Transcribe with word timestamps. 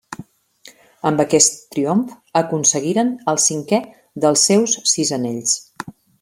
Amb 1.09 1.19
aquest 1.23 1.59
triomf 1.75 2.15
aconseguiren 2.41 3.11
el 3.35 3.39
cinquè 3.45 3.81
dels 4.25 4.47
seus 4.51 4.77
sis 4.95 5.13
anells. 5.21 5.55